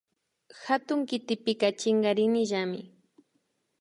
[0.65, 2.81] Hatun kitipika chinkarinillami